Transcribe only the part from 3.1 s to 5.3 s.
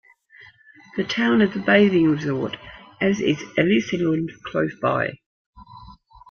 is Elisenlund close by.